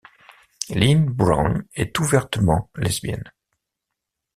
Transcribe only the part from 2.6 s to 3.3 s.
lesbienne.